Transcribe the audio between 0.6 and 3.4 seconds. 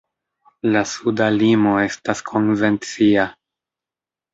La suda limo estas konvencia.